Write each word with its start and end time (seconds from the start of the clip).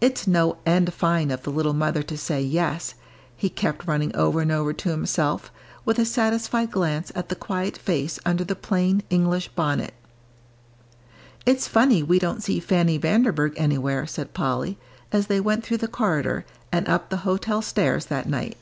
"It's 0.00 0.26
no 0.26 0.56
end 0.66 0.92
fine 0.92 1.30
of 1.30 1.44
the 1.44 1.50
little 1.52 1.72
mother 1.72 2.02
to 2.02 2.18
say 2.18 2.42
'yes,'" 2.42 2.94
he 3.36 3.48
kept 3.48 3.86
running 3.86 4.12
over 4.16 4.40
and 4.40 4.50
over 4.50 4.72
to 4.72 4.88
himself, 4.88 5.52
with 5.84 6.00
a 6.00 6.04
satisfied 6.04 6.72
glance 6.72 7.12
at 7.14 7.28
the 7.28 7.36
quiet 7.36 7.76
face 7.78 8.18
under 8.26 8.42
the 8.42 8.56
plain, 8.56 9.04
English 9.08 9.46
bonnet. 9.54 9.94
"It's 11.46 11.68
funny 11.68 12.02
we 12.02 12.18
don't 12.18 12.42
see 12.42 12.58
Fanny 12.58 12.98
Vanderburgh 12.98 13.54
anywhere," 13.56 14.04
said 14.04 14.34
Polly, 14.34 14.78
as 15.12 15.28
they 15.28 15.38
went 15.38 15.62
through 15.62 15.78
the 15.78 15.86
corridor 15.86 16.44
and 16.72 16.88
up 16.88 17.08
the 17.08 17.18
hotel 17.18 17.62
stairs 17.62 18.06
that 18.06 18.28
night. 18.28 18.56